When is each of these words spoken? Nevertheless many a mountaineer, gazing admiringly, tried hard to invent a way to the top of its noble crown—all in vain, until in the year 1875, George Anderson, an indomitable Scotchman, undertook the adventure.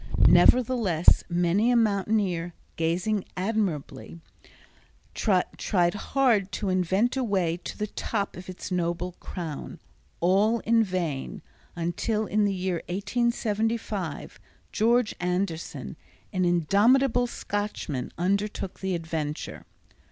Nevertheless 0.33 1.23
many 1.29 1.69
a 1.69 1.75
mountaineer, 1.75 2.55
gazing 2.75 3.23
admiringly, 3.37 4.19
tried 5.13 5.93
hard 5.93 6.51
to 6.53 6.69
invent 6.69 7.15
a 7.15 7.23
way 7.23 7.57
to 7.57 7.77
the 7.77 7.85
top 7.85 8.35
of 8.35 8.49
its 8.49 8.71
noble 8.71 9.11
crown—all 9.19 10.57
in 10.61 10.83
vain, 10.83 11.43
until 11.75 12.25
in 12.25 12.45
the 12.45 12.55
year 12.55 12.77
1875, 12.89 14.39
George 14.71 15.13
Anderson, 15.19 15.95
an 16.33 16.45
indomitable 16.45 17.27
Scotchman, 17.27 18.11
undertook 18.17 18.79
the 18.79 18.95
adventure. 18.95 19.67